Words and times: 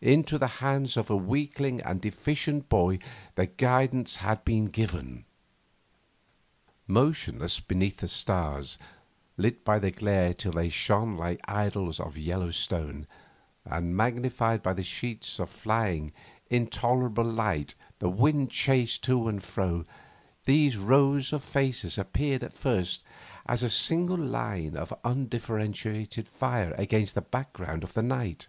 Into 0.00 0.38
the 0.38 0.46
hands 0.64 0.96
of 0.96 1.10
a 1.10 1.16
weakling 1.18 1.82
and 1.82 2.00
deficient 2.00 2.70
boy 2.70 2.98
the 3.34 3.44
guidance 3.44 4.16
had 4.24 4.42
been 4.42 4.68
given. 4.68 5.26
Motionless 6.86 7.60
beneath 7.60 7.98
the 7.98 8.08
stars, 8.08 8.78
lit 9.36 9.66
by 9.66 9.78
the 9.78 9.90
glare 9.90 10.32
till 10.32 10.52
they 10.52 10.70
shone 10.70 11.18
like 11.18 11.42
idols 11.46 12.00
of 12.00 12.16
yellow 12.16 12.50
stone, 12.52 13.06
and 13.66 13.94
magnified 13.94 14.62
by 14.62 14.72
the 14.72 14.82
sheets 14.82 15.38
of 15.38 15.50
flying, 15.50 16.10
intolerable 16.48 17.30
light 17.30 17.74
the 17.98 18.08
wind 18.08 18.50
chased 18.50 19.04
to 19.04 19.28
and 19.28 19.44
fro, 19.44 19.84
these 20.46 20.78
rows 20.78 21.34
of 21.34 21.44
faces 21.44 21.98
appeared 21.98 22.42
at 22.42 22.54
first 22.54 23.02
as 23.44 23.62
a 23.62 23.68
single 23.68 24.16
line 24.16 24.74
of 24.74 24.98
undifferentiated 25.04 26.26
fire 26.30 26.74
against 26.78 27.14
the 27.14 27.20
background 27.20 27.84
of 27.84 27.92
the 27.92 28.02
night. 28.02 28.46